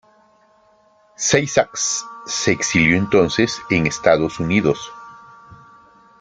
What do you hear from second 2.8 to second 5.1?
entonces en Estados Unidos.